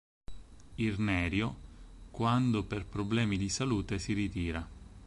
[0.77, 1.55] Irnerio,
[2.09, 4.67] quando per problemi di salute si ritira.